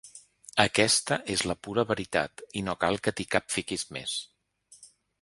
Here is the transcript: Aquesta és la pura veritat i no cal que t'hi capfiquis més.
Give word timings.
Aquesta 0.63 1.17
és 1.33 1.43
la 1.51 1.57
pura 1.67 1.85
veritat 1.91 2.43
i 2.61 2.65
no 2.71 2.77
cal 2.87 3.01
que 3.05 3.17
t'hi 3.21 3.31
capfiquis 3.37 3.89
més. 3.99 4.19